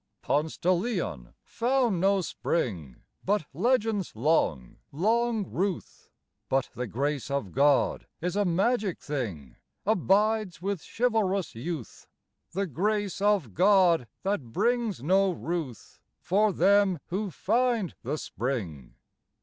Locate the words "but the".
6.49-6.87